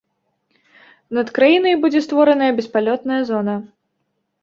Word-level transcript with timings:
Над 1.19 1.27
краінай 1.37 1.75
будзе 1.85 1.99
створаная 2.07 2.51
беспалётная 2.63 3.25
зона. 3.33 3.55